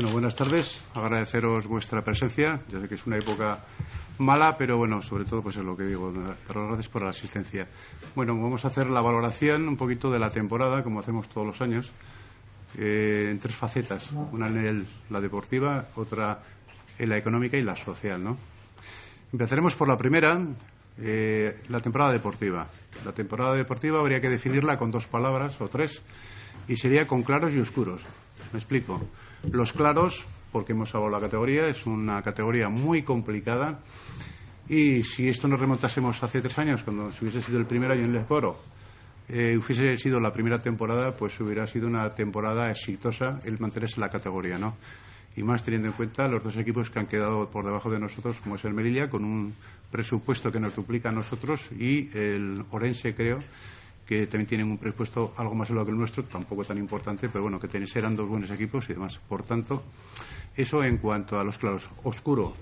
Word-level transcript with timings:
Bueno, 0.00 0.14
buenas 0.14 0.34
tardes. 0.34 0.82
Agradeceros 0.94 1.66
vuestra 1.66 2.02
presencia. 2.02 2.62
Ya 2.70 2.80
sé 2.80 2.88
que 2.88 2.94
es 2.94 3.06
una 3.06 3.18
época 3.18 3.58
mala, 4.16 4.56
pero 4.56 4.78
bueno, 4.78 5.02
sobre 5.02 5.26
todo 5.26 5.42
pues 5.42 5.58
es 5.58 5.62
lo 5.62 5.76
que 5.76 5.82
digo. 5.82 6.10
Pero 6.48 6.68
gracias 6.68 6.88
por 6.88 7.02
la 7.02 7.10
asistencia. 7.10 7.68
Bueno, 8.14 8.32
vamos 8.32 8.64
a 8.64 8.68
hacer 8.68 8.88
la 8.88 9.02
valoración 9.02 9.68
un 9.68 9.76
poquito 9.76 10.10
de 10.10 10.18
la 10.18 10.30
temporada, 10.30 10.82
como 10.82 11.00
hacemos 11.00 11.28
todos 11.28 11.46
los 11.48 11.60
años, 11.60 11.92
eh, 12.78 13.28
en 13.30 13.38
tres 13.40 13.54
facetas. 13.54 14.10
Una 14.32 14.46
en 14.48 14.64
el- 14.66 14.86
la 15.10 15.20
deportiva, 15.20 15.88
otra 15.96 16.44
en 16.98 17.08
la 17.10 17.18
económica 17.18 17.58
y 17.58 17.62
la 17.62 17.76
social, 17.76 18.24
¿no? 18.24 18.38
Empezaremos 19.34 19.74
por 19.76 19.86
la 19.86 19.98
primera, 19.98 20.40
eh, 20.96 21.60
la 21.68 21.80
temporada 21.80 22.10
deportiva. 22.12 22.66
La 23.04 23.12
temporada 23.12 23.54
deportiva 23.54 24.00
habría 24.00 24.22
que 24.22 24.30
definirla 24.30 24.78
con 24.78 24.90
dos 24.90 25.06
palabras 25.06 25.60
o 25.60 25.68
tres 25.68 26.02
y 26.68 26.76
sería 26.76 27.06
con 27.06 27.22
claros 27.22 27.52
y 27.52 27.60
oscuros. 27.60 28.00
Me 28.54 28.58
explico. 28.60 28.98
Los 29.50 29.72
claros, 29.72 30.24
porque 30.52 30.72
hemos 30.72 30.92
de 30.92 31.10
la 31.10 31.20
categoría, 31.20 31.68
es 31.68 31.86
una 31.86 32.22
categoría 32.22 32.68
muy 32.68 33.02
complicada 33.02 33.80
y 34.68 35.02
si 35.02 35.28
esto 35.28 35.48
nos 35.48 35.58
remontásemos 35.58 36.22
hace 36.22 36.40
tres 36.40 36.58
años, 36.58 36.82
cuando 36.84 37.10
se 37.10 37.24
hubiese 37.24 37.42
sido 37.42 37.58
el 37.58 37.66
primer 37.66 37.90
año 37.90 38.04
en 38.04 38.14
el 38.14 38.24
Foro, 38.24 38.56
eh, 39.28 39.56
hubiese 39.56 39.96
sido 39.96 40.20
la 40.20 40.32
primera 40.32 40.60
temporada, 40.60 41.16
pues 41.16 41.38
hubiera 41.40 41.66
sido 41.66 41.88
una 41.88 42.10
temporada 42.10 42.70
exitosa 42.70 43.40
el 43.44 43.58
mantenerse 43.58 43.96
en 43.96 44.02
la 44.02 44.10
categoría, 44.10 44.58
¿no? 44.58 44.76
Y 45.36 45.42
más 45.42 45.64
teniendo 45.64 45.88
en 45.88 45.94
cuenta 45.94 46.28
los 46.28 46.42
dos 46.42 46.56
equipos 46.56 46.90
que 46.90 46.98
han 46.98 47.06
quedado 47.06 47.50
por 47.50 47.64
debajo 47.64 47.90
de 47.90 47.98
nosotros, 47.98 48.40
como 48.40 48.56
es 48.56 48.64
el 48.64 48.74
Melilla, 48.74 49.08
con 49.08 49.24
un 49.24 49.54
presupuesto 49.90 50.52
que 50.52 50.60
nos 50.60 50.76
duplica 50.76 51.08
a 51.08 51.12
nosotros, 51.12 51.68
y 51.72 52.10
el 52.16 52.64
Orense, 52.70 53.14
creo, 53.14 53.38
que 54.10 54.26
también 54.26 54.48
tienen 54.48 54.68
un 54.68 54.76
presupuesto 54.76 55.34
algo 55.36 55.54
más 55.54 55.70
elevado 55.70 55.86
que 55.86 55.92
el 55.92 55.98
nuestro, 55.98 56.24
tampoco 56.24 56.64
tan 56.64 56.76
importante, 56.78 57.28
pero 57.28 57.42
bueno, 57.42 57.60
que 57.60 57.86
serán 57.86 58.16
dos 58.16 58.28
buenos 58.28 58.50
equipos 58.50 58.90
y 58.90 58.94
demás. 58.94 59.20
Por 59.28 59.44
tanto, 59.44 59.84
eso 60.56 60.82
en 60.82 60.96
cuanto 60.96 61.38
a 61.38 61.44
los 61.44 61.58
claros. 61.58 61.88
Oscuro. 62.02 62.56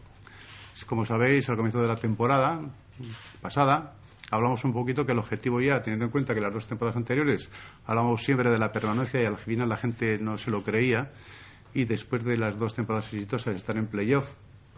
Como 0.84 1.06
sabéis, 1.06 1.48
al 1.48 1.56
comienzo 1.56 1.80
de 1.80 1.88
la 1.88 1.96
temporada 1.96 2.60
pasada, 3.40 3.94
hablamos 4.30 4.62
un 4.64 4.74
poquito 4.74 5.06
que 5.06 5.12
el 5.12 5.18
objetivo 5.20 5.62
ya, 5.62 5.80
teniendo 5.80 6.04
en 6.04 6.10
cuenta 6.10 6.34
que 6.34 6.42
las 6.42 6.52
dos 6.52 6.66
temporadas 6.66 6.98
anteriores 6.98 7.48
hablamos 7.86 8.22
siempre 8.22 8.50
de 8.50 8.58
la 8.58 8.70
permanencia 8.70 9.22
y 9.22 9.24
al 9.24 9.38
final 9.38 9.70
la 9.70 9.78
gente 9.78 10.18
no 10.18 10.36
se 10.36 10.50
lo 10.50 10.62
creía, 10.62 11.12
y 11.72 11.86
después 11.86 12.24
de 12.24 12.36
las 12.36 12.58
dos 12.58 12.74
temporadas 12.74 13.10
exitosas 13.10 13.56
estar 13.56 13.78
en 13.78 13.86
playoff, 13.86 14.28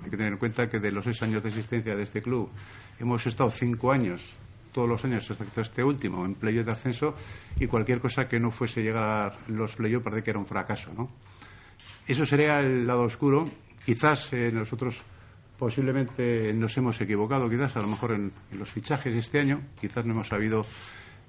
hay 0.04 0.10
que 0.10 0.16
tener 0.16 0.34
en 0.34 0.38
cuenta 0.38 0.68
que 0.68 0.78
de 0.78 0.92
los 0.92 1.02
seis 1.02 1.20
años 1.24 1.42
de 1.42 1.48
existencia 1.48 1.96
de 1.96 2.04
este 2.04 2.22
club 2.22 2.48
hemos 3.00 3.26
estado 3.26 3.50
cinco 3.50 3.91
años, 3.91 4.22
todos 4.72 4.88
los 4.88 5.04
años 5.04 5.30
excepto 5.30 5.60
este 5.60 5.84
último, 5.84 6.24
en 6.24 6.34
playoff 6.34 6.66
de 6.66 6.72
ascenso 6.72 7.14
y 7.58 7.66
cualquier 7.66 8.00
cosa 8.00 8.28
que 8.28 8.38
no 8.38 8.50
fuese 8.50 8.82
llegar 8.82 9.36
los 9.48 9.76
playoff 9.76 10.02
parece 10.02 10.22
que 10.22 10.30
era 10.30 10.38
un 10.38 10.46
fracaso, 10.46 10.92
¿no? 10.96 11.10
Eso 12.06 12.26
sería 12.26 12.60
el 12.60 12.86
lado 12.86 13.02
oscuro. 13.02 13.48
Quizás 13.84 14.32
eh, 14.32 14.50
nosotros 14.52 15.00
posiblemente 15.58 16.52
nos 16.54 16.76
hemos 16.78 17.00
equivocado, 17.00 17.48
quizás 17.48 17.76
a 17.76 17.80
lo 17.80 17.86
mejor 17.86 18.12
en, 18.12 18.32
los 18.58 18.70
fichajes 18.70 19.14
este 19.14 19.41
año, 19.41 19.60
quizás 19.80 20.04
no 20.06 20.12
hemos 20.12 20.28
sabido 20.28 20.64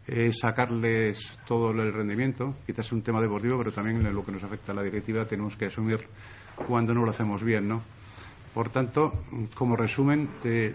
eh, 0.07 0.31
sacarles 0.33 1.37
todo 1.45 1.71
el 1.71 1.93
rendimiento, 1.93 2.55
quizás 2.65 2.85
es 2.87 2.91
un 2.93 3.01
tema 3.01 3.21
deportivo, 3.21 3.57
pero 3.57 3.71
también 3.71 4.05
en 4.05 4.13
lo 4.13 4.25
que 4.25 4.31
nos 4.31 4.43
afecta 4.43 4.71
a 4.71 4.75
la 4.75 4.83
directiva 4.83 5.25
tenemos 5.25 5.57
que 5.57 5.65
asumir 5.65 5.99
cuando 6.67 6.93
no 6.93 7.03
lo 7.03 7.11
hacemos 7.11 7.43
bien, 7.43 7.67
¿no? 7.67 7.81
Por 8.53 8.69
tanto, 8.69 9.13
como 9.53 9.75
resumen, 9.75 10.29
eh, 10.43 10.73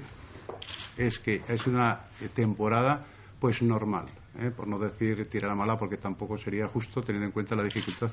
es 0.97 1.19
que 1.19 1.43
es 1.49 1.67
una 1.67 2.05
temporada 2.34 3.05
pues 3.39 3.62
normal, 3.62 4.07
¿eh? 4.39 4.51
por 4.51 4.67
no 4.67 4.79
decir 4.79 5.29
tirar 5.29 5.51
a 5.51 5.55
mala, 5.55 5.77
porque 5.77 5.97
tampoco 5.97 6.37
sería 6.37 6.67
justo 6.69 7.03
teniendo 7.03 7.27
en 7.27 7.33
cuenta 7.33 7.55
la 7.55 7.65
dificultad 7.65 8.11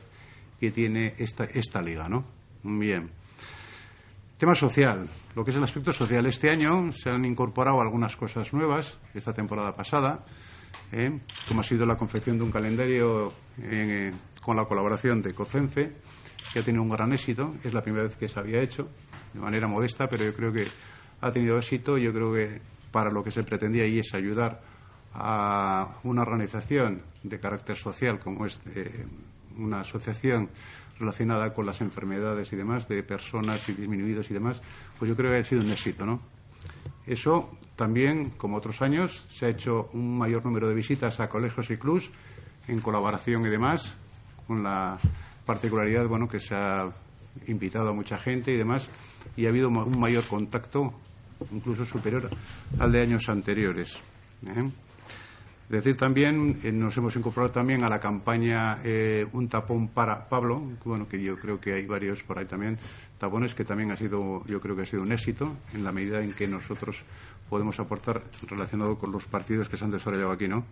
que 0.60 0.72
tiene 0.72 1.16
esta, 1.18 1.46
esta 1.46 1.82
liga, 1.82 2.08
¿no? 2.08 2.26
Bien. 2.64 3.10
Tema 4.38 4.56
social, 4.56 5.10
lo 5.36 5.44
que 5.44 5.52
es 5.52 5.58
el 5.58 5.64
aspecto 5.64 5.92
social. 5.92 6.26
Este 6.26 6.50
año 6.50 6.92
se 6.92 7.10
han 7.10 7.24
incorporado 7.24 7.80
algunas 7.80 8.16
cosas 8.18 8.52
nuevas, 8.54 9.00
esta 9.14 9.34
temporada 9.34 9.76
pasada, 9.76 10.26
¿eh? 10.92 11.20
como 11.48 11.62
ha 11.62 11.64
sido 11.64 11.86
la 11.86 11.96
confección 11.96 12.38
de 12.38 12.44
un 12.44 12.52
calendario 12.52 13.32
eh, 13.62 14.12
con 14.42 14.58
la 14.58 14.66
colaboración 14.66 15.22
de 15.22 15.34
COCENFE, 15.34 15.94
que 16.52 16.60
ha 16.60 16.64
tenido 16.64 16.84
un 16.84 16.90
gran 16.90 17.14
éxito. 17.14 17.56
Es 17.64 17.74
la 17.74 17.82
primera 17.82 18.04
vez 18.04 18.16
que 18.16 18.28
se 18.28 18.40
había 18.40 18.62
hecho, 18.62 18.90
de 19.34 19.40
manera 19.40 19.68
modesta, 19.68 20.08
pero 20.08 20.26
yo 20.26 20.34
creo 20.34 20.52
que 20.52 20.64
ha 21.22 21.32
tenido 21.32 21.58
éxito. 21.58 21.98
Yo 21.98 22.12
creo 22.12 22.34
que 22.34 22.62
para 22.94 23.12
lo 23.12 23.24
que 23.24 23.32
se 23.32 23.44
pretendía 23.44 23.88
y 23.88 24.00
es 24.00 24.14
ayudar 24.14 24.62
a 25.16 25.98
una 26.04 26.22
organización 26.22 27.02
de 27.24 27.40
carácter 27.40 27.76
social 27.76 28.20
como 28.20 28.46
es 28.46 28.62
eh, 28.76 29.06
una 29.58 29.82
asociación 29.82 30.50
relacionada 31.00 31.54
con 31.54 31.66
las 31.66 31.82
enfermedades 31.82 32.54
y 32.54 32.56
demás 32.56 32.88
de 32.88 33.02
personas 33.02 33.68
y 33.68 33.74
disminuidos 33.74 34.30
y 34.30 34.36
demás, 34.36 34.62
pues 35.00 35.10
yo 35.10 35.16
creo 35.16 35.32
que 35.32 35.38
ha 35.38 35.44
sido 35.44 35.62
un 35.62 35.72
éxito, 35.72 36.06
¿no? 36.06 36.22
Eso 37.08 37.50
también, 37.76 38.30
como 38.38 38.58
otros 38.58 38.82
años, 38.84 39.26
se 39.32 39.48
ha 39.48 39.50
hecho 39.50 39.90
un 39.94 40.18
mayor 40.18 40.46
número 40.46 40.70
de 40.70 40.76
visitas 40.76 41.20
a 41.20 41.30
colegios 41.30 41.72
y 41.72 41.78
clubs 41.78 42.12
en 42.68 42.80
colaboración 42.80 43.44
y 43.46 43.50
demás, 43.50 43.96
con 44.48 44.62
la 44.62 45.00
particularidad, 45.46 46.08
bueno, 46.08 46.28
que 46.28 46.40
se 46.40 46.54
ha 46.54 46.92
invitado 47.48 47.90
a 47.90 47.94
mucha 47.94 48.20
gente 48.20 48.54
y 48.54 48.58
demás, 48.58 48.88
y 49.36 49.48
ha 49.48 49.50
habido 49.50 49.70
un 49.70 50.00
mayor 50.00 50.24
contacto, 50.26 50.94
incluso 51.52 51.86
superior 51.86 52.30
al 52.80 52.92
de 52.92 53.02
años 53.02 53.28
anteriores. 53.30 53.94
¿eh? 54.46 54.72
Decir 55.70 55.96
también, 55.96 56.60
eh, 56.64 56.72
nos 56.72 56.96
hemos 56.98 57.16
incorporado 57.16 57.52
también 57.52 57.84
a 57.84 57.90
la 57.90 58.00
campaña 58.00 58.80
eh, 58.84 59.26
Un 59.32 59.48
tapón 59.48 59.88
para 59.88 60.28
Pablo, 60.28 60.62
bueno, 60.84 61.08
que 61.08 61.22
yo 61.22 61.36
creo 61.38 61.60
que 61.60 61.74
hay 61.74 61.86
varios 61.86 62.22
por 62.22 62.38
ahí 62.38 62.46
también, 62.46 62.78
tapones 63.18 63.56
que 63.56 63.64
también 63.64 63.92
ha 63.92 63.96
sido, 63.96 64.46
yo 64.46 64.60
creo 64.60 64.76
que 64.76 64.82
ha 64.84 64.86
sido 64.86 65.02
un 65.02 65.12
éxito 65.12 65.56
en 65.74 65.84
la 65.84 65.92
medida 65.92 66.22
en 66.22 66.34
que 66.34 66.48
nosotros 66.48 67.04
podemos 67.50 67.80
aportar 67.80 68.24
relacionado 68.48 68.98
con 68.98 69.12
los 69.12 69.26
partidos 69.26 69.70
que 69.70 69.78
se 69.78 69.86
han 69.86 69.92
desarrollado 69.92 70.32
aquí, 70.32 70.48
¿no? 70.48 70.66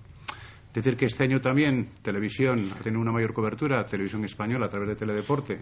Decir 0.73 0.95
que 0.95 1.05
este 1.05 1.23
año 1.23 1.41
también 1.41 1.89
televisión 2.01 2.71
ha 2.71 2.83
tenido 2.83 3.01
una 3.01 3.11
mayor 3.11 3.33
cobertura, 3.33 3.85
televisión 3.85 4.23
española 4.25 4.67
a 4.67 4.69
través 4.69 4.89
de 4.89 4.95
Teledeporte, 4.95 5.61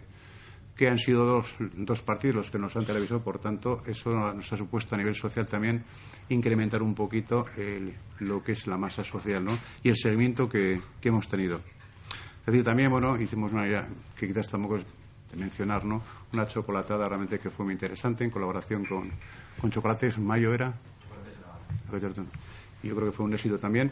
que 0.79 0.88
han 0.88 0.97
sido 0.97 1.25
dos, 1.25 1.56
dos 1.75 2.01
partidos 2.01 2.38
los 2.38 2.51
que 2.51 2.57
nos 2.57 2.73
han 2.78 2.85
televisado, 2.85 3.22
por 3.22 3.38
tanto, 3.38 3.81
eso 3.85 4.12
nos 4.12 4.53
ha 4.53 4.56
supuesto 4.56 4.95
a 4.95 4.97
nivel 4.97 5.13
social 5.13 5.45
también 5.45 5.84
incrementar 6.29 6.81
un 6.81 6.95
poquito 6.95 7.44
el- 7.57 7.94
lo 8.22 8.41
que 8.41 8.53
es 8.53 8.66
la 8.66 8.78
masa 8.78 9.03
social 9.03 9.44
¿no? 9.44 9.51
y 9.84 9.90
el 9.90 9.97
seguimiento 9.97 10.47
que, 10.47 10.79
que 11.01 11.09
hemos 11.09 11.28
tenido. 11.28 11.57
Es 11.57 12.45
decir, 12.45 12.63
también, 12.63 12.90
bueno, 12.91 13.19
hicimos 13.19 13.51
una 13.51 13.67
idea 13.67 13.90
que 14.17 14.25
quizás 14.25 14.47
tampoco 14.47 14.78
es 14.78 14.85
de 15.31 15.35
mencionar, 15.38 15.84
¿no? 15.84 16.01
Una 16.31 16.47
chocolatada 16.47 17.09
realmente 17.09 17.40
que 17.40 17.50
fue 17.50 17.66
muy 17.66 17.73
interesante 17.73 18.23
en 18.23 18.29
colaboración 18.31 18.85
con, 18.85 19.11
con 19.59 19.69
Chocolates 19.69 20.17
Mayo, 20.17 20.53
¿era? 20.53 20.73
Yo 22.84 22.96
creo 22.96 23.07
que 23.07 23.11
fue 23.11 23.25
un 23.25 23.34
éxito 23.34 23.59
también. 23.59 23.91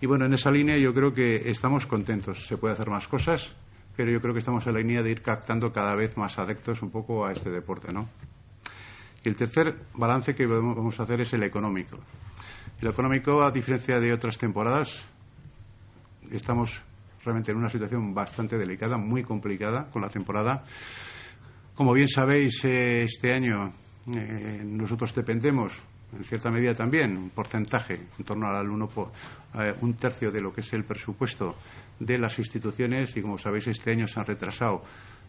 Y 0.00 0.06
bueno, 0.06 0.26
en 0.26 0.34
esa 0.34 0.50
línea 0.52 0.78
yo 0.78 0.94
creo 0.94 1.12
que 1.12 1.50
estamos 1.50 1.84
contentos. 1.86 2.46
Se 2.46 2.56
puede 2.56 2.74
hacer 2.74 2.88
más 2.88 3.08
cosas, 3.08 3.56
pero 3.98 4.12
yo 4.12 4.20
creo 4.20 4.32
que 4.32 4.38
estamos 4.38 4.64
en 4.68 4.74
la 4.74 4.78
línea 4.78 5.02
de 5.02 5.10
ir 5.10 5.22
captando 5.22 5.72
cada 5.72 5.96
vez 5.96 6.16
más 6.16 6.38
adeptos 6.38 6.82
un 6.82 6.90
poco 6.92 7.26
a 7.26 7.32
este 7.32 7.50
deporte, 7.50 7.92
¿no? 7.92 8.08
Y 9.24 9.28
el 9.28 9.34
tercer 9.34 9.74
balance 9.94 10.36
que 10.36 10.46
vamos 10.46 11.00
a 11.00 11.02
hacer 11.02 11.22
es 11.22 11.32
el 11.32 11.42
económico. 11.42 11.98
El 12.80 12.90
económico, 12.90 13.42
a 13.42 13.50
diferencia 13.50 13.98
de 13.98 14.12
otras 14.12 14.38
temporadas, 14.38 15.04
estamos 16.30 16.80
realmente 17.24 17.50
en 17.50 17.58
una 17.58 17.68
situación 17.68 18.14
bastante 18.14 18.56
delicada, 18.56 18.96
muy 18.98 19.24
complicada 19.24 19.90
con 19.90 20.00
la 20.00 20.08
temporada. 20.08 20.62
Como 21.74 21.92
bien 21.92 22.06
sabéis, 22.06 22.64
eh, 22.66 23.02
este 23.02 23.34
año 23.34 23.72
eh, 24.14 24.62
nosotros 24.64 25.12
dependemos, 25.12 25.76
en 26.16 26.22
cierta 26.22 26.52
medida 26.52 26.72
también, 26.72 27.16
un 27.16 27.30
porcentaje, 27.30 28.06
en 28.16 28.24
torno 28.24 28.46
al 28.46 28.70
uno 28.70 28.86
por, 28.86 29.10
eh, 29.58 29.74
un 29.80 29.94
tercio 29.94 30.30
de 30.30 30.40
lo 30.40 30.52
que 30.52 30.60
es 30.60 30.72
el 30.72 30.84
presupuesto 30.84 31.56
de 32.00 32.18
las 32.18 32.38
instituciones 32.38 33.16
y, 33.16 33.22
como 33.22 33.38
sabéis, 33.38 33.66
este 33.68 33.92
año 33.92 34.06
se 34.06 34.20
han 34.20 34.26
retrasado 34.26 34.82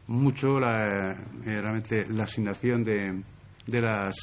mucho 0.07 0.59
la, 0.59 1.11
eh, 1.11 1.15
realmente 1.45 2.07
la 2.09 2.23
asignación 2.23 2.83
de, 2.83 3.21
de 3.67 3.81
las 3.81 4.15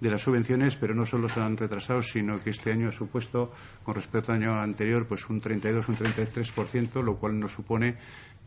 de 0.00 0.10
las 0.10 0.22
subvenciones, 0.22 0.76
pero 0.76 0.94
no 0.94 1.04
solo 1.04 1.28
se 1.28 1.40
han 1.40 1.56
retrasado, 1.56 2.00
sino 2.02 2.40
que 2.40 2.50
este 2.50 2.72
año 2.72 2.88
ha 2.88 2.92
supuesto, 2.92 3.52
con 3.84 3.94
respecto 3.94 4.32
al 4.32 4.42
año 4.42 4.58
anterior, 4.58 5.06
pues 5.06 5.28
un 5.28 5.40
32, 5.40 5.88
un 5.88 5.96
33%, 5.96 7.02
lo 7.02 7.16
cual 7.16 7.38
nos 7.38 7.52
supone 7.52 7.96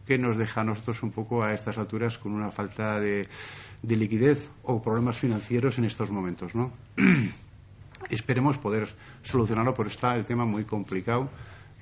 que 0.05 0.17
nos 0.17 0.37
deja 0.37 0.61
a 0.61 0.63
nosotros 0.63 1.01
un 1.03 1.11
poco 1.11 1.43
a 1.43 1.53
estas 1.53 1.77
alturas 1.77 2.17
con 2.17 2.33
una 2.33 2.51
falta 2.51 2.99
de, 2.99 3.27
liquidez 3.83 4.49
o 4.63 4.81
problemas 4.81 5.17
financieros 5.17 5.77
en 5.77 5.85
estos 5.85 6.11
momentos, 6.11 6.55
¿no? 6.55 6.73
Esperemos 8.09 8.57
poder 8.57 8.89
solucionarlo, 9.21 9.73
pero 9.73 9.87
está 9.87 10.15
el 10.15 10.25
tema 10.25 10.45
muy 10.45 10.65
complicado 10.65 11.29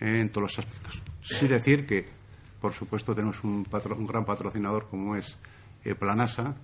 en 0.01 0.30
todos 0.30 0.44
los 0.44 0.59
aspectos. 0.59 1.01
Sí 1.21 1.48
decir 1.48 1.86
que, 1.86 2.06
por 2.59 2.74
supuesto, 2.74 3.13
tenemos 3.13 3.44
un, 3.44 3.63
gran 3.63 4.25
patrocinador 4.25 4.88
como 4.89 5.15
es 5.15 5.38
eh, 5.86 5.95
Planasa, 5.95 6.56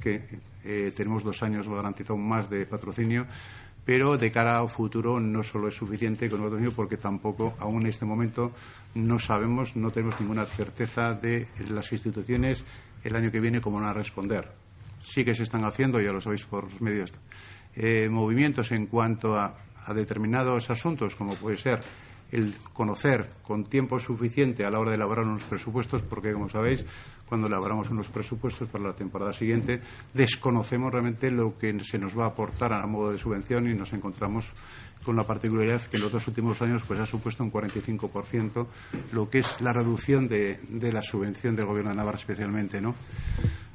que 0.00 0.40
eh, 0.64 0.92
tenemos 0.96 1.22
dos 1.22 1.42
años 1.42 1.68
garantizado 1.68 2.16
más 2.16 2.50
de 2.50 2.66
patrocinio, 2.66 3.26
pero 3.84 4.16
de 4.16 4.32
cara 4.32 4.58
al 4.58 4.68
futuro 4.68 5.20
no 5.20 5.42
solo 5.44 5.68
es 5.68 5.74
suficiente 5.74 6.28
con 6.28 6.40
el 6.40 6.46
patrocinio 6.46 6.72
porque 6.74 6.96
tampoco 6.96 7.54
aún 7.60 7.82
en 7.82 7.88
este 7.88 8.04
momento 8.04 8.52
no 8.94 9.18
sabemos, 9.18 9.76
no 9.76 9.90
tenemos 9.90 10.18
ninguna 10.20 10.44
certeza 10.44 11.14
de 11.14 11.46
las 11.68 11.92
instituciones 11.92 12.64
el 13.04 13.14
año 13.14 13.30
que 13.30 13.38
viene 13.38 13.60
cómo 13.60 13.76
van 13.76 13.90
a 13.90 13.92
responder. 13.92 14.50
Sí 14.98 15.24
que 15.24 15.34
se 15.34 15.44
están 15.44 15.64
haciendo, 15.64 16.00
ya 16.00 16.10
lo 16.10 16.20
sabéis 16.20 16.44
por 16.46 16.64
los 16.64 16.80
medios, 16.80 17.12
eh, 17.76 18.08
movimientos 18.08 18.72
en 18.72 18.86
cuanto 18.86 19.36
a, 19.36 19.54
a 19.84 19.94
determinados 19.94 20.68
asuntos, 20.70 21.14
como 21.14 21.34
puede 21.34 21.56
ser 21.58 21.78
el 22.32 22.54
conocer 22.72 23.30
con 23.42 23.64
tiempo 23.64 23.98
suficiente 23.98 24.64
a 24.64 24.70
la 24.70 24.78
hora 24.78 24.90
de 24.90 24.96
elaborar 24.96 25.26
unos 25.26 25.44
presupuestos, 25.44 26.02
porque, 26.02 26.32
como 26.32 26.48
sabéis, 26.48 26.84
cuando 27.28 27.46
elaboramos 27.48 27.90
unos 27.90 28.08
presupuestos 28.08 28.68
para 28.68 28.84
la 28.84 28.94
temporada 28.94 29.32
siguiente, 29.32 29.80
desconocemos 30.14 30.92
realmente 30.92 31.30
lo 31.30 31.56
que 31.58 31.78
se 31.84 31.98
nos 31.98 32.16
va 32.16 32.24
a 32.24 32.28
aportar 32.28 32.72
a 32.72 32.86
modo 32.86 33.12
de 33.12 33.18
subvención 33.18 33.68
y 33.68 33.74
nos 33.74 33.92
encontramos 33.92 34.52
con 35.04 35.16
la 35.16 35.24
particularidad 35.24 35.82
que 35.82 35.96
en 35.96 36.02
los 36.02 36.12
dos 36.12 36.26
últimos 36.26 36.60
años 36.62 36.82
pues 36.86 36.98
ha 36.98 37.06
supuesto 37.06 37.44
un 37.44 37.52
45% 37.52 38.66
lo 39.12 39.30
que 39.30 39.38
es 39.38 39.60
la 39.60 39.72
reducción 39.72 40.26
de, 40.26 40.58
de 40.68 40.92
la 40.92 41.02
subvención 41.02 41.54
del 41.54 41.66
Gobierno 41.66 41.90
de 41.90 41.96
Navarra 41.96 42.18
especialmente, 42.18 42.80
¿no? 42.80 42.94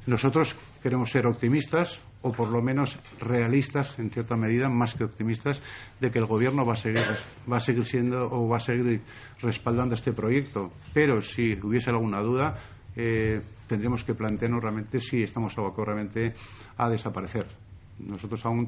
Nosotros 0.06 0.56
queremos 0.82 1.10
ser 1.10 1.26
optimistas 1.26 2.00
o 2.22 2.32
por 2.32 2.48
lo 2.48 2.62
menos 2.62 2.98
realistas 3.20 3.98
en 3.98 4.10
cierta 4.10 4.36
medida, 4.36 4.68
más 4.68 4.94
que 4.94 5.04
optimistas, 5.04 5.62
de 6.00 6.10
que 6.10 6.18
el 6.18 6.26
Gobierno 6.26 6.64
va 6.64 6.74
a 6.74 6.76
seguir, 6.76 7.04
va 7.50 7.56
a 7.56 7.60
seguir 7.60 7.84
siendo 7.84 8.30
o 8.30 8.48
va 8.48 8.56
a 8.56 8.60
seguir 8.60 9.02
respaldando 9.40 9.94
este 9.94 10.12
proyecto. 10.12 10.70
Pero 10.94 11.20
si 11.20 11.58
hubiese 11.62 11.90
alguna 11.90 12.20
duda, 12.20 12.56
eh, 12.96 13.40
tendríamos 13.66 14.04
que 14.04 14.14
plantearnos 14.14 14.62
realmente 14.62 15.00
si 15.00 15.22
estamos 15.22 15.56
abocados 15.58 15.86
realmente 15.88 16.34
a 16.76 16.88
desaparecer. 16.88 17.46
Nosotros 17.98 18.44
aún 18.46 18.66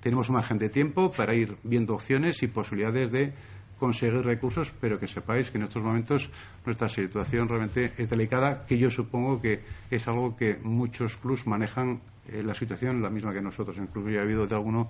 tenemos 0.00 0.28
un 0.28 0.36
margen 0.36 0.58
de 0.58 0.68
tiempo 0.68 1.10
para 1.10 1.34
ir 1.34 1.56
viendo 1.64 1.94
opciones 1.94 2.42
y 2.42 2.48
posibilidades 2.48 3.10
de 3.10 3.32
conseguir 3.78 4.22
recursos, 4.24 4.72
pero 4.80 4.98
que 4.98 5.06
sepáis 5.06 5.50
que 5.50 5.58
en 5.58 5.64
estos 5.64 5.82
momentos 5.82 6.30
nuestra 6.66 6.88
situación 6.88 7.48
realmente 7.48 7.92
es 7.96 8.10
delicada, 8.10 8.66
que 8.66 8.76
yo 8.76 8.90
supongo 8.90 9.40
que 9.40 9.62
es 9.90 10.06
algo 10.08 10.36
que 10.36 10.58
muchos 10.62 11.16
clubs 11.16 11.46
manejan 11.46 12.00
eh, 12.28 12.42
la 12.42 12.54
situación 12.54 13.02
la 13.02 13.10
misma 13.10 13.32
que 13.32 13.40
nosotros. 13.40 13.76
Incluso 13.78 14.10
ya 14.10 14.20
ha 14.20 14.22
habido 14.22 14.46
de 14.46 14.54
alguno 14.54 14.88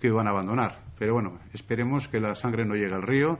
que 0.00 0.10
van 0.10 0.26
a 0.26 0.30
abandonar. 0.30 0.80
Pero 0.98 1.14
bueno, 1.14 1.38
esperemos 1.52 2.08
que 2.08 2.20
la 2.20 2.34
sangre 2.34 2.64
no 2.64 2.74
llegue 2.74 2.94
al 2.94 3.02
río 3.02 3.38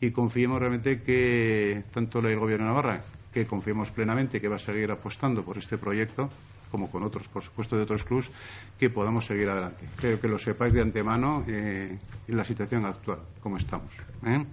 y 0.00 0.10
confiemos 0.10 0.58
realmente 0.58 1.02
que 1.02 1.84
tanto 1.92 2.20
el 2.20 2.38
Gobierno 2.38 2.66
de 2.66 2.70
Navarra, 2.70 3.04
que 3.32 3.46
confiemos 3.46 3.90
plenamente 3.90 4.40
que 4.40 4.48
va 4.48 4.56
a 4.56 4.60
seguir 4.60 4.90
apostando 4.90 5.44
por 5.44 5.58
este 5.58 5.76
proyecto, 5.78 6.30
como 6.70 6.90
con 6.90 7.02
otros, 7.02 7.28
por 7.28 7.42
supuesto, 7.42 7.76
de 7.76 7.82
otros 7.82 8.04
clubs, 8.04 8.30
que 8.78 8.90
podamos 8.90 9.26
seguir 9.26 9.48
adelante. 9.48 9.86
Creo 9.96 10.20
que 10.20 10.28
lo 10.28 10.38
sepáis 10.38 10.72
de 10.72 10.82
antemano 10.82 11.44
eh, 11.46 11.98
en 12.26 12.36
la 12.36 12.44
situación 12.44 12.84
actual, 12.84 13.20
como 13.40 13.56
estamos. 13.56 13.92
¿eh? 14.26 14.44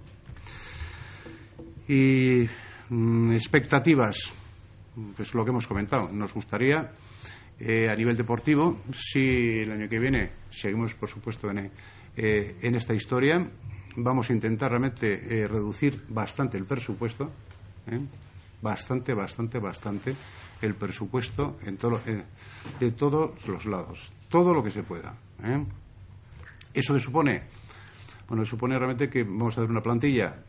Y 1.88 2.48
mm, 2.88 3.32
expectativas, 3.32 4.16
pues 5.14 5.34
lo 5.34 5.44
que 5.44 5.50
hemos 5.50 5.66
comentado. 5.66 6.10
Nos 6.12 6.34
gustaría, 6.34 6.90
eh, 7.60 7.88
a 7.88 7.94
nivel 7.94 8.16
deportivo, 8.16 8.82
si 8.92 9.60
el 9.60 9.72
año 9.72 9.88
que 9.88 9.98
viene 9.98 10.30
seguimos, 10.50 10.94
por 10.94 11.08
supuesto, 11.08 11.50
en, 11.50 11.70
en 12.16 12.74
esta 12.74 12.94
historia, 12.94 13.46
vamos 13.96 14.30
a 14.30 14.32
intentar 14.32 14.70
realmente 14.70 15.46
reducir 15.46 16.04
bastante 16.08 16.56
el 16.56 16.64
presupuesto. 16.64 17.30
Bastante, 18.62 19.14
bastante, 19.14 19.58
bastante 19.58 20.14
el 20.62 20.74
presupuesto 20.74 21.58
en 21.64 21.76
todo, 21.76 22.00
eh, 22.06 22.24
de 22.80 22.90
todos 22.92 23.46
los 23.46 23.66
lados, 23.66 24.12
todo 24.28 24.54
lo 24.54 24.62
que 24.62 24.70
se 24.70 24.82
pueda. 24.82 25.14
¿eh? 25.44 25.64
¿Eso 26.72 26.94
qué 26.94 27.00
supone? 27.00 27.42
Bueno, 28.28 28.44
supone 28.44 28.76
realmente 28.76 29.08
que 29.08 29.22
vamos 29.24 29.56
a 29.56 29.60
hacer 29.60 29.70
una 29.70 29.82
plantilla 29.82 30.42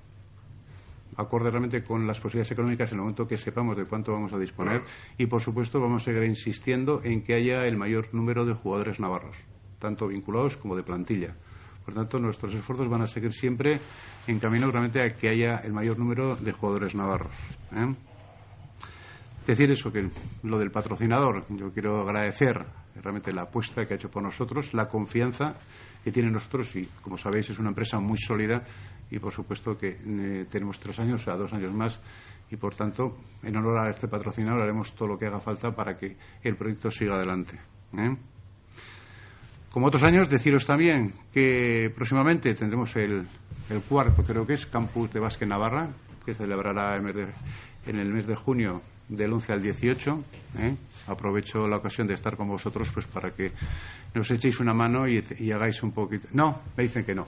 acorde 1.17 1.49
realmente 1.49 1.83
con 1.83 2.07
las 2.07 2.19
posibilidades 2.19 2.51
económicas 2.51 2.91
en 2.91 2.97
el 2.97 3.01
momento 3.01 3.27
que 3.27 3.37
sepamos 3.37 3.75
de 3.75 3.85
cuánto 3.85 4.13
vamos 4.13 4.31
a 4.33 4.37
disponer 4.37 4.83
y, 5.17 5.25
por 5.25 5.41
supuesto, 5.41 5.81
vamos 5.81 6.03
a 6.03 6.05
seguir 6.05 6.23
insistiendo 6.23 7.01
en 7.03 7.23
que 7.23 7.33
haya 7.33 7.65
el 7.65 7.75
mayor 7.75 8.13
número 8.13 8.45
de 8.45 8.53
jugadores 8.53 8.99
navarros, 8.99 9.35
tanto 9.79 10.07
vinculados 10.07 10.57
como 10.57 10.75
de 10.75 10.83
plantilla. 10.83 11.35
Por 11.83 11.93
tanto, 11.93 12.19
nuestros 12.19 12.53
esfuerzos 12.53 12.89
van 12.89 13.01
a 13.01 13.07
seguir 13.07 13.33
siempre 13.33 13.79
encaminados 14.27 14.73
realmente 14.73 15.01
a 15.01 15.15
que 15.15 15.29
haya 15.29 15.57
el 15.63 15.73
mayor 15.73 15.97
número 15.97 16.35
de 16.35 16.51
jugadores 16.51 16.93
navarros. 16.95 17.33
¿eh? 17.73 17.95
Decir 19.47 19.71
eso, 19.71 19.89
que 19.91 20.09
lo 20.43 20.59
del 20.59 20.69
patrocinador, 20.69 21.45
yo 21.49 21.71
quiero 21.71 22.01
agradecer 22.01 22.65
realmente 23.01 23.31
la 23.31 23.43
apuesta 23.43 23.85
que 23.85 23.93
ha 23.93 23.95
hecho 23.95 24.11
por 24.11 24.21
nosotros, 24.21 24.73
la 24.73 24.87
confianza 24.87 25.55
que 26.03 26.11
tiene 26.11 26.29
nosotros 26.29 26.75
y, 26.75 26.85
como 27.01 27.17
sabéis, 27.17 27.49
es 27.49 27.59
una 27.59 27.69
empresa 27.69 27.99
muy 27.99 28.17
sólida 28.17 28.65
y, 29.09 29.19
por 29.19 29.33
supuesto, 29.33 29.77
que 29.77 29.97
eh, 29.99 30.45
tenemos 30.49 30.79
tres 30.79 30.99
años, 30.99 31.21
o 31.21 31.23
sea, 31.23 31.35
dos 31.35 31.53
años 31.53 31.73
más 31.73 31.99
y, 32.49 32.55
por 32.55 32.75
tanto, 32.75 33.17
en 33.43 33.55
honor 33.55 33.79
a 33.79 33.89
este 33.89 34.07
patrocinador 34.07 34.61
haremos 34.61 34.93
todo 34.93 35.09
lo 35.09 35.17
que 35.17 35.27
haga 35.27 35.39
falta 35.39 35.75
para 35.75 35.97
que 35.97 36.15
el 36.43 36.55
proyecto 36.55 36.91
siga 36.91 37.15
adelante. 37.15 37.59
¿eh? 37.97 38.15
Como 39.71 39.87
otros 39.87 40.03
años, 40.03 40.29
deciros 40.29 40.65
también 40.65 41.13
que 41.33 41.91
próximamente 41.95 42.53
tendremos 42.53 42.95
el, 42.95 43.27
cuarto, 43.87 44.23
creo 44.23 44.45
que 44.45 44.53
es, 44.53 44.65
Campus 44.65 45.11
de 45.11 45.19
Básquet 45.19 45.47
Navarra, 45.47 45.89
que 46.25 46.33
celebrará 46.33 46.97
en 46.97 47.99
el 47.99 48.13
mes 48.13 48.27
de 48.27 48.35
junio 48.35 48.81
del 49.09 49.33
11 49.33 49.53
al 49.53 49.61
18. 49.61 50.23
¿eh? 50.59 50.75
Aprovecho 51.07 51.67
la 51.67 51.77
ocasión 51.77 52.07
de 52.07 52.13
estar 52.13 52.35
con 52.35 52.47
vosotros 52.47 52.91
pues 52.91 53.07
para 53.07 53.31
que 53.31 53.51
nos 54.13 54.29
echéis 54.31 54.59
una 54.59 54.73
mano 54.73 55.07
y, 55.07 55.51
hagáis 55.51 55.81
un 55.83 55.91
poquito. 55.91 56.27
No, 56.33 56.61
me 56.75 56.83
dicen 56.83 57.05
que 57.05 57.15
no. 57.15 57.25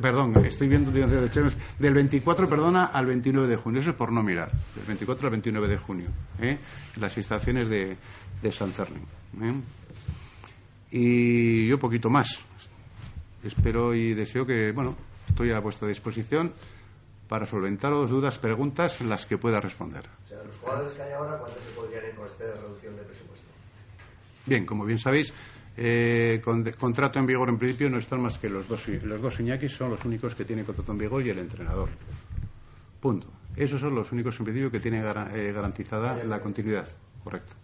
Perdón, 0.00 0.44
estoy 0.44 0.68
viendo 0.68 0.90
del 0.90 1.94
24, 1.94 2.48
perdona, 2.48 2.86
al 2.86 3.06
29 3.06 3.48
de 3.48 3.56
junio. 3.56 3.80
Eso 3.80 3.90
es 3.90 3.96
por 3.96 4.10
no 4.10 4.22
mirar. 4.22 4.50
Del 4.74 4.84
24 4.84 5.26
al 5.28 5.30
29 5.30 5.68
de 5.68 5.76
junio. 5.78 6.08
¿eh? 6.40 6.58
Las 6.98 7.16
instalaciones 7.16 7.68
de, 7.68 7.96
de 8.42 8.52
San 8.52 8.70
¿eh? 8.70 9.54
Y 10.90 11.68
yo 11.68 11.78
poquito 11.78 12.10
más. 12.10 12.40
Espero 13.44 13.94
y 13.94 14.12
deseo 14.12 14.44
que, 14.44 14.72
bueno, 14.72 14.96
estoy 15.28 15.52
a 15.52 15.60
vuestra 15.60 15.86
disposición 15.86 16.52
para 17.28 17.46
solventar 17.46 17.92
las 17.92 18.10
dudas, 18.10 18.38
preguntas 18.38 19.00
las 19.02 19.24
que 19.24 19.38
pueda 19.38 19.60
responder. 19.60 20.02
O 20.24 20.28
sea, 20.28 20.42
los 20.42 20.56
jugadores 20.56 20.92
que 20.94 21.02
hay 21.02 21.12
ahora, 21.12 21.38
¿cuántos 21.38 21.62
se 21.62 21.70
podrían 21.70 22.04
ir 22.06 22.14
con 22.16 22.26
esta 22.26 22.44
reducción 22.44 22.96
de 22.96 23.02
presupuesto? 23.02 23.46
Bien, 24.46 24.66
como 24.66 24.84
bien 24.84 24.98
sabéis, 24.98 25.32
eh, 25.80 26.40
con 26.44 26.62
contrato 26.78 27.18
en 27.18 27.26
vigor 27.26 27.48
en 27.48 27.58
principio 27.58 27.90
no 27.90 27.98
están 27.98 28.20
más 28.20 28.38
que 28.38 28.48
los 28.48 28.68
dos, 28.68 28.86
los 28.88 29.20
dos 29.20 29.40
Iñakis, 29.40 29.72
son 29.72 29.90
los 29.90 30.04
únicos 30.04 30.34
que 30.34 30.44
tienen 30.44 30.64
contrato 30.64 30.92
en 30.92 30.98
vigor 30.98 31.26
y 31.26 31.30
el 31.30 31.38
entrenador. 31.38 31.88
Punto. 33.00 33.26
Esos 33.56 33.80
son 33.80 33.94
los 33.94 34.12
únicos 34.12 34.38
en 34.38 34.44
principio 34.44 34.70
que 34.70 34.78
tienen 34.78 35.02
eh, 35.02 35.52
garantizada 35.52 36.22
la 36.24 36.40
continuidad. 36.40 36.86
Correcto. 37.24 37.54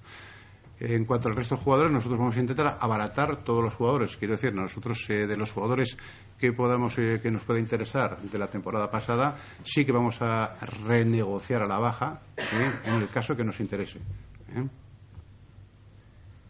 En 0.78 1.06
cuanto 1.06 1.28
al 1.28 1.36
resto 1.36 1.56
de 1.56 1.62
jugadores, 1.62 1.90
nosotros 1.90 2.18
vamos 2.18 2.36
a 2.36 2.40
intentar 2.40 2.78
abaratar 2.80 3.42
todos 3.42 3.64
los 3.64 3.74
jugadores. 3.74 4.16
Quiero 4.18 4.34
decir, 4.34 4.52
nosotros 4.52 5.06
eh, 5.08 5.26
de 5.26 5.36
los 5.36 5.50
jugadores 5.50 5.96
que 6.38 6.52
podamos 6.52 6.98
eh, 6.98 7.18
que 7.22 7.30
nos 7.30 7.44
pueda 7.44 7.58
interesar 7.58 8.20
de 8.20 8.38
la 8.38 8.48
temporada 8.48 8.90
pasada, 8.90 9.38
sí 9.62 9.86
que 9.86 9.92
vamos 9.92 10.20
a 10.20 10.54
renegociar 10.86 11.62
a 11.62 11.66
la 11.66 11.78
baja 11.78 12.20
eh, 12.36 12.72
en 12.84 12.94
el 12.94 13.08
caso 13.08 13.34
que 13.34 13.42
nos 13.42 13.58
interese. 13.60 14.00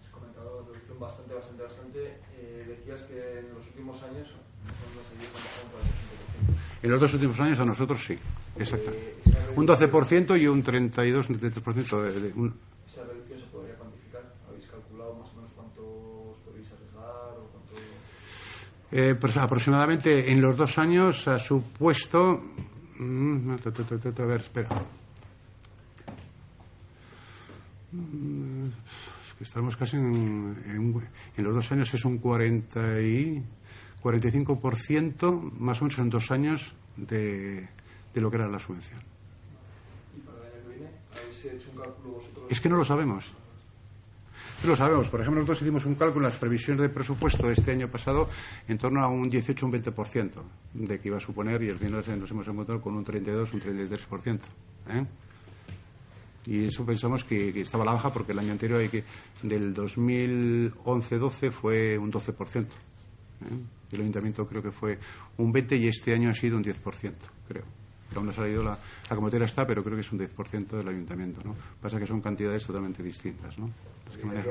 Has 0.00 0.10
comentado 0.10 0.66
reducción 0.72 0.98
bastante, 0.98 1.34
bastante, 1.34 1.62
bastante. 1.62 2.20
Que 3.04 3.38
en 3.38 3.54
los 3.54 3.66
últimos 3.66 4.02
años 4.02 4.28
en 6.82 6.90
los 6.90 7.00
dos 7.00 7.14
últimos 7.14 7.40
años 7.40 7.58
a 7.60 7.64
nosotros 7.64 8.04
sí, 8.04 8.18
exacto. 8.58 8.90
un 9.56 9.66
12% 9.66 10.40
y 10.40 10.46
un 10.46 10.62
32, 10.62 11.28
un 11.30 11.40
33% 11.40 12.02
de, 12.02 12.20
de 12.20 12.32
un, 12.34 12.54
Eh, 18.98 19.14
pues 19.14 19.36
aproximadamente 19.36 20.32
en 20.32 20.40
los 20.40 20.56
dos 20.56 20.78
años 20.78 21.28
ha 21.28 21.38
supuesto. 21.38 22.40
Mm, 22.98 23.50
a 23.50 24.24
ver, 24.24 24.40
espera. 24.40 24.68
Estamos 29.40 29.76
casi 29.76 29.96
en, 29.96 30.56
en, 31.36 31.44
los 31.44 31.54
dos 31.54 31.70
años 31.72 31.92
es 31.92 32.04
un 32.04 32.18
40 32.18 33.00
y 33.02 33.42
45% 34.02 35.52
más 35.52 35.80
o 35.80 35.84
menos 35.84 35.98
en 35.98 36.10
dos 36.10 36.30
años 36.30 36.72
de, 36.96 37.68
de 38.14 38.20
lo 38.20 38.30
que 38.30 38.36
era 38.36 38.48
la 38.48 38.58
subvención. 38.58 39.00
¿Y 40.16 41.18
habéis 41.18 41.44
hecho 41.44 41.70
un 41.70 41.82
cálculo 41.82 42.14
vosotros? 42.14 42.46
Es 42.48 42.60
que 42.60 42.68
no 42.68 42.76
lo 42.76 42.84
sabemos. 42.84 43.30
No 44.62 44.70
lo 44.70 44.76
sabemos. 44.76 45.08
Por 45.10 45.20
ejemplo, 45.20 45.40
nosotros 45.40 45.62
hicimos 45.62 45.84
un 45.84 45.94
cálculo 45.96 46.26
en 46.26 46.32
las 46.32 46.40
previsiones 46.40 46.80
de 46.80 46.88
presupuesto 46.88 47.46
de 47.46 47.52
este 47.52 47.72
año 47.72 47.88
pasado 47.88 48.28
en 48.66 48.78
torno 48.78 49.02
a 49.02 49.08
un 49.08 49.28
18 49.28 49.66
un 49.66 49.72
20% 49.72 50.30
de 50.74 50.98
que 50.98 51.08
iba 51.08 51.18
a 51.18 51.20
suponer 51.20 51.62
y 51.62 51.70
al 51.70 51.78
final 51.78 52.02
nos 52.18 52.30
hemos 52.30 52.48
encontrado 52.48 52.80
con 52.80 52.96
un 52.96 53.04
32 53.04 53.52
un 53.52 53.60
33%. 53.60 54.38
¿eh? 54.88 55.06
Y 56.46 56.64
eso 56.66 56.84
pensamos 56.86 57.24
que, 57.24 57.52
que 57.52 57.62
estaba 57.62 57.82
a 57.82 57.86
la 57.86 57.92
baja 57.94 58.12
porque 58.12 58.32
el 58.32 58.38
año 58.38 58.52
anterior 58.52 58.80
hay 58.80 58.88
que, 58.88 59.02
del 59.42 59.74
2011-12 59.74 61.50
fue 61.50 61.98
un 61.98 62.12
12%. 62.12 62.64
¿eh? 62.64 62.68
El 63.92 64.00
ayuntamiento 64.00 64.46
creo 64.46 64.62
que 64.62 64.70
fue 64.70 64.98
un 65.38 65.52
20% 65.52 65.78
y 65.78 65.88
este 65.88 66.14
año 66.14 66.30
ha 66.30 66.34
sido 66.34 66.56
un 66.56 66.64
10%, 66.64 66.74
creo. 67.48 67.64
Que 68.10 68.16
aún 68.16 68.26
no 68.26 68.30
ha 68.30 68.34
salido 68.34 68.62
la, 68.62 68.78
la 69.10 69.16
cometera 69.16 69.44
está, 69.44 69.66
pero 69.66 69.82
creo 69.82 69.96
que 69.96 70.00
es 70.02 70.12
un 70.12 70.18
10% 70.20 70.68
del 70.68 70.88
ayuntamiento, 70.88 71.40
¿no? 71.44 71.56
Pasa 71.80 71.98
que 71.98 72.06
son 72.06 72.20
cantidades 72.20 72.64
totalmente 72.64 73.02
distintas, 73.02 73.58
¿no? 73.58 73.66
Es 74.08 74.16
que 74.16 74.22
Dice 74.22 74.26
maneja- 74.26 74.44
que 74.44 74.50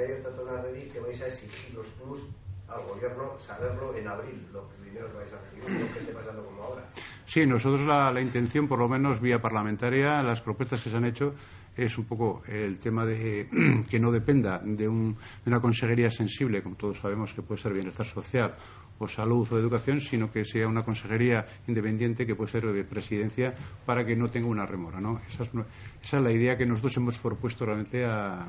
hay 0.78 0.90
que 0.90 1.00
vais 1.00 1.22
a 1.22 1.28
exigir 1.28 1.74
los 1.74 1.88
plus 1.88 2.20
al 2.68 2.84
gobierno 2.84 3.34
saberlo 3.40 3.96
en 3.96 4.08
abril, 4.08 4.46
lo 4.52 4.68
primero 4.70 5.08
que 5.12 5.18
vais 5.20 5.32
a 5.34 5.40
recibir, 5.40 5.64
lo 5.82 5.94
que 5.94 6.00
esté 6.00 6.12
pasando 6.14 6.44
como 6.46 6.64
ahora. 6.64 6.84
Sí, 7.25 7.46
nosotros 7.46 7.86
la, 7.88 8.12
la 8.12 8.22
intención, 8.22 8.68
por 8.68 8.80
lo 8.80 8.90
menos 8.90 9.22
vía 9.22 9.42
parlamentaria, 9.42 10.22
las 10.24 10.42
propuestas 10.42 10.82
que 10.82 10.90
se 10.90 10.98
han 10.98 11.06
hecho 11.06 11.34
es 11.77 11.98
un 11.98 12.05
poco 12.05 12.41
el 12.48 12.77
tema 12.77 13.05
de 13.05 13.48
que 13.89 14.00
no 14.00 14.12
dependa 14.12 14.60
de, 14.63 14.88
un- 14.88 15.13
de 15.15 15.50
una 15.51 15.60
consejería 15.60 16.10
sensible, 16.10 16.62
como 16.63 16.75
todos 16.75 16.98
sabemos 17.00 17.34
que 17.34 17.41
puede 17.41 17.62
ser 17.62 17.74
bienestar 17.74 18.05
social 18.05 18.55
o 18.98 19.08
salud 19.10 19.46
o 19.51 19.60
educación, 19.60 20.00
sino 20.00 20.32
que 20.32 20.46
sea 20.46 20.67
una 20.70 20.82
consejería 20.82 21.46
independiente 21.67 22.25
que 22.25 22.34
puede 22.36 22.51
ser 22.51 22.65
de 22.65 22.84
presidencia 22.86 23.53
para 23.86 24.05
que 24.05 24.15
no 24.15 24.29
tenga 24.29 24.48
una 24.48 24.65
remora. 24.65 25.01
¿no? 25.01 25.20
Esa, 25.27 25.44
es, 25.44 26.13
la 26.13 26.32
idea 26.32 26.55
que 26.58 26.65
nosotros 26.65 26.96
hemos 26.96 27.17
propuesto 27.17 27.65
realmente 27.65 28.05
a, 28.05 28.48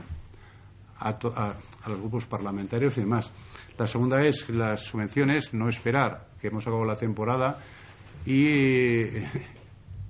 to- 1.18 1.32
a- 1.36 1.56
a 1.82 1.88
los 1.88 1.98
grupos 2.00 2.26
parlamentarios 2.26 2.96
y 2.96 3.00
demás. 3.00 3.32
La 3.76 3.86
segunda 3.88 4.24
es 4.24 4.48
las 4.48 4.82
subvenciones, 4.84 5.52
no 5.52 5.68
esperar 5.68 6.28
que 6.40 6.46
hemos 6.46 6.64
acabado 6.64 6.84
la 6.86 6.96
temporada 6.96 7.58
y 8.24 9.02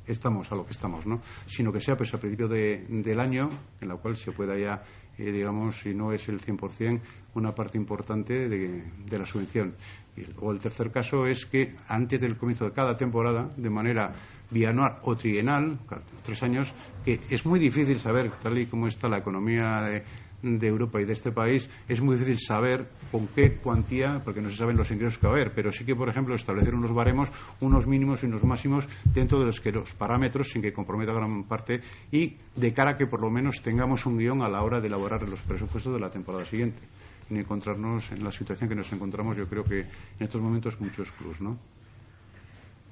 estamos 0.07 0.51
a 0.53 0.55
lo 0.55 0.65
que 0.65 0.73
estamos, 0.73 1.07
¿no? 1.07 1.21
Sino 1.47 1.73
que 1.73 1.81
sea 1.81 1.97
pues 1.97 2.13
a 2.15 2.19
principio 2.19 2.49
de- 2.49 2.85
del 2.89 3.21
año 3.21 3.49
en 3.81 3.89
la 3.89 3.97
cual 3.97 4.17
se 4.17 4.33
pueda 4.33 4.57
ya, 4.59 4.83
eh, 5.19 5.33
digamos, 5.33 5.81
si 5.81 5.95
no 5.95 6.13
es 6.13 6.29
el 6.29 6.41
100%, 6.41 7.01
una 7.35 7.55
parte 7.55 7.77
importante 7.79 8.49
de, 8.49 8.85
la 9.19 9.27
subvención. 9.27 9.75
Y, 10.17 10.23
o 10.41 10.53
el 10.53 10.59
tercer 10.59 10.91
caso 10.91 11.27
es 11.27 11.45
que 11.47 11.75
antes 11.89 12.21
del 12.21 12.37
comienzo 12.37 12.65
de 12.65 12.73
cada 12.73 12.97
temporada, 12.97 13.51
de 13.57 13.69
manera 13.71 14.13
bianual 14.51 14.99
o 15.03 15.17
trienal, 15.17 15.79
tres 16.25 16.43
años, 16.43 16.73
que 17.05 17.21
es 17.31 17.45
muy 17.45 17.59
difícil 17.59 17.99
saber, 17.99 18.31
tal 18.43 18.57
y 18.59 18.67
como 18.67 18.87
está 18.87 19.09
la 19.09 19.19
economía 19.19 20.03
de 20.43 20.69
Europa 20.69 21.01
y 21.01 21.05
de 21.05 21.13
este 21.13 21.33
país, 21.33 21.69
es 21.89 22.01
muy 22.01 22.17
difícil 22.17 22.39
saber 22.39 22.89
con 23.11 23.27
qué 23.29 23.57
cuantía, 23.57 24.21
porque 24.25 24.41
no 24.41 24.51
se 24.51 24.57
saben 24.57 24.77
los 24.77 24.91
ingresos 24.91 25.19
que 25.19 25.27
va 25.27 25.33
a 25.33 25.37
haber, 25.37 25.53
pero 25.55 25.73
sí 25.73 25.85
que, 25.85 25.95
por 25.95 26.09
ejemplo, 26.09 26.35
establecer 26.35 26.75
unos 26.75 26.93
baremos, 26.93 27.31
unos 27.61 27.87
mínimos 27.87 28.23
y 28.23 28.27
unos 28.27 28.45
máximos 28.45 28.89
dentro 29.05 29.39
de 29.39 29.47
los 29.47 29.61
que 29.61 29.73
los 29.73 29.95
parámetros, 29.95 30.49
sin 30.49 30.63
que 30.63 30.73
comprometa 30.73 31.13
gran 31.13 31.45
parte, 31.45 31.81
y 32.11 32.37
de 32.55 32.73
cara 32.73 32.93
a 32.93 32.97
que 32.97 33.07
por 33.07 33.21
lo 33.21 33.31
menos 33.31 33.63
tengamos 33.63 34.07
un 34.07 34.19
guion 34.19 34.43
a 34.43 34.49
la 34.49 34.63
hora 34.63 34.81
de 34.81 34.89
elaborar 34.89 35.29
los 35.29 35.41
presupuestos 35.41 35.93
de 35.93 36.01
la 36.01 36.11
temporada 36.11 36.45
siguiente. 36.45 36.83
No 37.31 37.41
encontrarnos 37.41 38.13
en 38.13 38.23
la 38.23 38.31
situación 38.31 38.69
que 38.69 38.77
nos 38.77 38.93
encontramos, 38.93 39.37
yo 39.37 39.49
creo 39.49 39.65
que 39.65 39.81
en 39.81 39.89
estos 40.21 40.41
momentos 40.41 40.81
muchos 40.81 41.11
clubs, 41.13 41.41
¿no? 41.41 41.59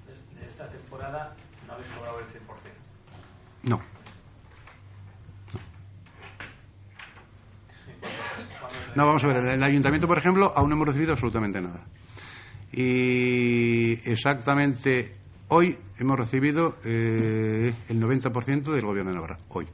de 0.07 0.41
de 0.41 0.49
esta 0.49 0.69
temporada 0.69 1.35
no 1.67 1.75
habéis 1.75 1.89
cobrado 1.89 2.19
el 2.19 2.27
100%. 2.27 2.29
No. 3.65 3.81
No, 8.95 9.07
vamos 9.07 9.25
a 9.25 9.29
ver, 9.29 9.37
en 9.39 9.49
el 9.49 9.63
ayuntamiento, 9.63 10.07
por 10.07 10.19
ejemplo, 10.19 10.53
aún 10.55 10.69
no 10.69 10.77
hemos 10.77 10.89
recibido 10.89 11.13
absolutamente 11.13 11.61
nada. 11.61 11.85
Y 12.73 13.93
exactamente 14.09 15.17
hoy 15.49 15.79
hemos 15.99 16.19
recibido 16.19 16.77
eh, 16.85 17.73
el 17.89 18.01
90% 18.01 18.73
del 18.73 18.85
gobierno 18.85 19.11
de 19.11 19.17
Navarra. 19.17 19.39
Hoy. 19.49 19.67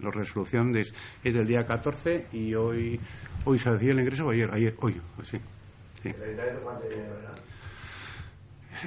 La 0.00 0.10
resolución 0.10 0.76
es, 0.76 0.94
es 1.24 1.34
del 1.34 1.46
día 1.46 1.66
14 1.66 2.28
y 2.32 2.54
hoy 2.54 3.00
hoy 3.44 3.58
se 3.58 3.70
decía 3.70 3.92
el 3.92 4.00
ingreso 4.00 4.26
o 4.26 4.30
ayer, 4.30 4.48
ayer, 4.52 4.76
hoy, 4.80 5.00
sí. 5.22 5.38
sí. 6.02 6.14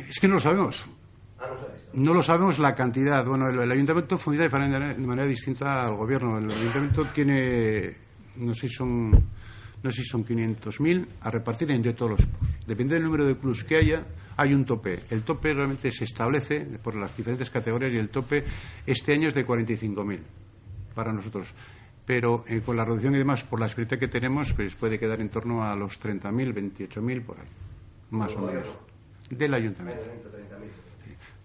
Es 0.08 0.20
que 0.20 0.27
no 0.27 0.36
lo 0.36 0.39
sabemos. 0.39 0.86
Ah, 1.39 1.48
no 1.94 2.13
lo 2.13 2.22
sabemos 2.22 2.60
la 2.60 2.74
cantidad. 2.75 3.25
Bueno, 3.25 3.50
el, 3.50 3.60
el 3.60 3.72
ayuntamiento 3.72 4.18
funciona 4.18 4.48
de 4.48 4.98
manera 4.98 5.27
distinta 5.27 5.86
al 5.86 5.96
gobierno. 5.96 6.38
El 6.38 6.50
ayuntamiento 6.51 7.06
tiene, 7.08 7.96
no 8.38 8.53
sé 8.53 8.67
si 8.67 8.75
son, 8.75 9.11
no 9.11 9.91
sé 9.91 10.01
si 10.01 10.07
son 10.07 10.25
500.000 10.25 11.07
a 11.21 11.31
repartir 11.31 11.71
entre 11.71 11.93
todos 11.93 12.11
los 12.11 12.25
clubs. 12.25 12.67
Depende 12.67 12.95
del 12.95 13.03
número 13.03 13.25
de 13.25 13.35
clubs 13.35 13.63
que 13.63 13.77
haya, 13.77 14.05
hay 14.38 14.53
un 14.53 14.65
tope. 14.65 15.00
El 15.09 15.23
tope 15.23 15.53
realmente 15.53 15.91
se 15.91 16.05
establece 16.05 16.61
por 16.81 16.95
las 16.95 17.15
diferentes 17.15 17.50
categorías 17.50 17.93
y 17.93 17.97
el 17.97 18.09
tope 18.09 18.43
este 18.85 19.13
año 19.13 19.27
es 19.27 19.33
de 19.33 19.45
45.000 19.45 20.19
para 20.93 21.11
nosotros. 21.13 21.53
Pero 22.05 22.43
eh, 22.47 22.61
con 22.61 22.75
la 22.75 22.83
reducción 22.83 23.13
y 23.15 23.19
demás, 23.19 23.43
por 23.43 23.59
la 23.59 23.67
experiencia 23.67 24.00
que 24.00 24.07
tenemos, 24.07 24.51
pues 24.53 24.75
puede 24.75 24.97
quedar 24.97 25.21
en 25.21 25.29
torno 25.29 25.63
a 25.63 25.75
los 25.75 26.00
30.000, 26.01 26.53
28.000 26.89 27.23
por 27.23 27.39
ahí, 27.39 27.47
más 28.09 28.35
o 28.35 28.47
¿Del 28.47 28.55
menos. 28.55 28.67
Del 29.29 29.53
ayuntamiento. 29.53 30.03
Ayuntamiento, 30.03 30.55
30.000. 30.57 30.81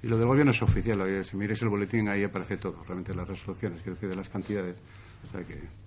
Y 0.03 0.09
lo 0.09 0.19
del 0.19 0.27
gobierno 0.27 0.53
es 0.53 0.63
oficial. 0.63 1.25
Si 1.25 1.37
miréis 1.37 1.63
el 1.63 1.69
boletín, 1.69 2.09
ahí 2.09 2.25
aparece 2.25 2.57
todo, 2.57 2.83
realmente 2.85 3.15
las 3.15 3.29
resoluciones, 3.29 3.83
quiero 3.83 3.95
decir, 3.95 4.09
de 4.09 4.17
las 4.17 4.29
cantidades. 4.29 4.77
O 5.25 5.27
sea 5.27 5.43
que. 5.45 5.86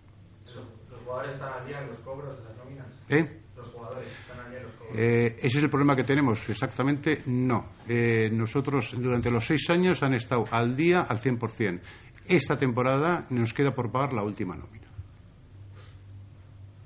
¿Los 1.10 1.16
jugadores 1.16 1.34
están 1.34 1.54
al 1.54 1.68
día 1.68 1.82
en 1.82 1.88
los 1.88 1.98
cobros 2.00 2.38
de 2.38 2.44
las 2.44 2.58
nóminas? 2.58 2.88
¿Eh? 3.10 3.42
¿Los 3.56 3.68
jugadores 3.70 4.08
están 4.08 4.40
al 4.42 4.52
día 4.52 4.60
en 4.60 4.66
los 4.66 4.74
cobros? 4.76 4.96
Eh, 4.96 5.36
ese 5.40 5.58
es 5.58 5.64
el 5.64 5.70
problema 5.70 5.96
que 5.96 6.04
tenemos, 6.04 6.48
exactamente 6.50 7.24
no. 7.26 7.66
Eh, 7.88 8.30
nosotros 8.32 8.94
durante 8.96 9.32
los 9.32 9.44
seis 9.44 9.68
años 9.72 10.04
han 10.04 10.14
estado 10.14 10.46
al 10.52 10.76
día 10.76 11.02
al 11.02 11.20
100%. 11.20 11.80
Esta 12.28 12.58
temporada 12.58 13.26
nos 13.32 13.54
queda 13.56 13.74
por 13.74 13.92
pagar 13.92 14.14
la 14.14 14.24
última 14.24 14.56
nómina. 14.56 14.86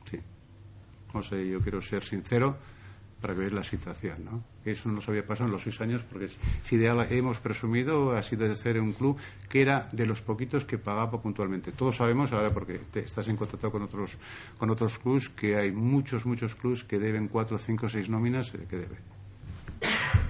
Sí. 0.10 0.18
No 1.13 1.22
sé, 1.22 1.46
yo 1.46 1.60
quiero 1.60 1.82
ser 1.82 2.01
sincero 2.01 2.58
para 3.24 3.34
que 3.34 3.39
veáis 3.39 3.53
la 3.53 3.63
situación, 3.63 4.25
¿no? 4.25 4.44
Eso 4.65 4.89
no 4.89 4.96
nos 4.96 5.08
había 5.08 5.25
pasado 5.25 5.48
en 5.48 5.53
los 5.53 5.63
seis 5.63 5.80
años 5.80 6.03
porque 6.03 6.27
si 6.63 6.75
de 6.75 6.89
algo 6.89 7.03
hemos 7.10 7.39
presumido 7.39 8.12
ha 8.12 8.22
sido 8.22 8.48
de 8.48 8.56
ser 8.58 8.80
un 8.82 8.92
club 8.92 9.18
que 9.50 9.62
era 9.62 9.88
de 9.94 10.06
los 10.06 10.22
poquitos 10.22 10.65
que 10.65 10.77
pagaba 10.77 11.22
puntualmente. 11.22 11.72
Todos 11.72 11.96
sabemos 11.96 12.34
ahora 12.34 12.53
porque 12.53 12.80
te- 12.92 13.06
estás 13.06 13.30
en 13.30 13.38
contacto 13.38 13.72
con 13.72 13.82
otros 13.84 14.18
con 14.60 14.70
otros 14.70 15.00
clubs 15.00 15.30
que 15.30 15.56
hay 15.56 15.72
muchos 15.72 16.25
muchos 16.25 16.53
clubs 16.56 16.84
que 16.84 17.00
deben 17.00 17.30
cuatro, 17.30 17.58
cinco, 17.58 17.88
seis 17.88 18.10
nóminas 18.10 18.53
eh, 18.56 18.68
que 18.70 18.77
deben 18.77 19.00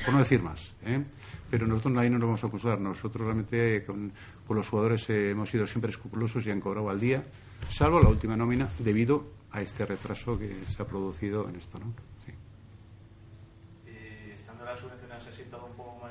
por 0.06 0.14
no 0.14 0.20
decir 0.20 0.42
más. 0.42 0.74
¿eh? 0.86 1.04
Pero 1.50 1.68
nosotros 1.68 1.96
ahí 1.98 2.10
no 2.10 2.18
nos 2.18 2.28
vamos 2.28 2.44
a 2.44 2.48
acusar. 2.48 2.80
Nosotros 2.80 3.24
realmente 3.26 3.78
eh, 3.78 3.86
con, 3.86 4.12
los 4.50 4.68
jugadores 4.68 5.08
hemos 5.10 5.50
sido 5.50 5.66
siempre 5.68 5.92
escrupulosos 5.92 6.46
y 6.48 6.52
han 6.52 6.60
cobrado 6.60 6.90
al 6.90 7.00
día, 7.00 7.24
salvo 7.70 8.00
la 8.00 8.10
última 8.10 8.36
nómina, 8.36 8.68
debido 8.80 9.24
a 9.52 9.62
este 9.62 9.86
retraso 9.86 10.38
que 10.40 10.66
se 10.66 10.82
ha 10.82 10.86
producido 10.88 11.48
en 11.48 11.56
esto. 11.58 11.78
¿no? 11.80 11.94
Sí. 12.26 12.32
Y 13.92 14.32
estando 14.32 14.66
las 14.66 14.80
subvenciones 14.80 15.28
así 15.28 15.43
todo 15.58 15.66
un 15.68 15.74
poco 15.74 15.92
como. 15.92 16.04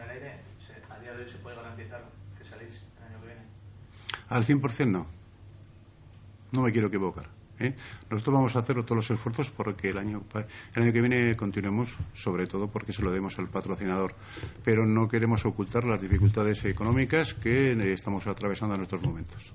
Al 4.33 4.45
100% 4.45 4.87
no. 4.87 5.07
No 6.53 6.63
me 6.63 6.73
quiero 6.73 6.89
equivocar. 6.89 7.29
¿eh? 7.59 7.75
Nosotros 8.11 8.35
vamos 8.35 8.57
a 8.57 8.61
hacer 8.61 8.83
todos 8.83 8.97
los 8.97 9.11
esfuerzos 9.11 9.51
porque 9.51 9.91
el 9.91 9.99
año, 9.99 10.23
el 10.75 10.83
año 10.83 10.93
que 10.93 11.01
viene 11.01 11.37
continuemos, 11.37 11.95
sobre 12.15 12.47
todo 12.47 12.69
porque 12.69 12.95
se 12.95 13.03
lo 13.03 13.11
demos 13.11 13.39
al 13.39 13.49
patrocinador. 13.49 14.15
Pero 14.65 14.87
no 14.87 15.07
queremos 15.09 15.45
ocultar 15.45 15.85
las 15.85 16.01
dificultades 16.01 16.65
económicas 16.65 17.35
que 17.35 17.73
estamos 17.93 18.27
atravesando 18.27 18.75
en 18.75 18.83
estos 18.83 19.03
momentos. 19.03 19.53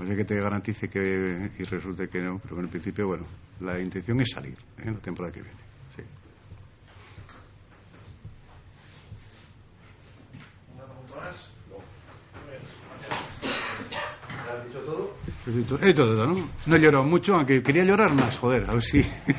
O 0.00 0.06
sea 0.06 0.16
que 0.16 0.24
te 0.24 0.40
garantice 0.40 0.88
que 0.88 1.50
y 1.58 1.62
resulte 1.64 2.08
que 2.08 2.20
no, 2.22 2.38
pero 2.38 2.58
en 2.60 2.68
principio, 2.68 3.06
bueno, 3.06 3.26
la 3.60 3.78
intención 3.78 4.18
es 4.22 4.30
salir 4.30 4.56
en 4.78 4.94
la 4.94 5.00
temporada 5.00 5.32
que 5.34 5.42
viene. 5.42 5.58
Sí. 5.94 6.02
¿Una 10.74 10.84
pregunta 10.84 11.16
más? 11.16 11.52
¿Lo 14.46 14.58
has 14.58 14.66
dicho 14.66 14.80
todo? 14.80 15.16
He 15.46 15.86
dicho 15.86 16.06
todo, 16.06 16.26
¿no? 16.26 16.48
No 16.64 16.76
he 16.76 16.80
llorado 16.80 17.04
mucho, 17.04 17.34
aunque 17.34 17.62
quería 17.62 17.84
llorar 17.84 18.14
más, 18.14 18.38
joder, 18.38 18.70
a 18.70 18.72
ver 18.72 18.82
si. 18.82 19.02